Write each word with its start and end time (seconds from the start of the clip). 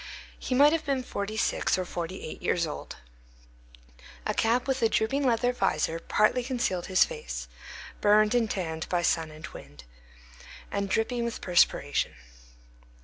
He 0.39 0.55
might 0.55 0.73
have 0.73 0.83
been 0.83 1.03
forty 1.03 1.37
six 1.37 1.77
or 1.77 1.85
forty 1.85 2.23
eight 2.23 2.41
years 2.41 2.65
old. 2.65 2.95
A 4.25 4.33
cap 4.33 4.67
with 4.67 4.81
a 4.81 4.89
drooping 4.89 5.23
leather 5.23 5.53
visor 5.53 5.99
partly 5.99 6.41
concealed 6.43 6.87
his 6.87 7.05
face, 7.05 7.47
burned 8.01 8.33
and 8.33 8.49
tanned 8.49 8.89
by 8.89 9.03
sun 9.03 9.29
and 9.29 9.45
wind, 9.49 9.83
and 10.71 10.89
dripping 10.89 11.23
with 11.23 11.39
perspiration. 11.39 12.15